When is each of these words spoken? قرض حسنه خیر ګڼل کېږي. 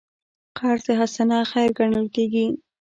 قرض 0.57 0.85
حسنه 0.99 1.37
خیر 1.51 1.69
ګڼل 1.79 2.07
کېږي. 2.15 2.45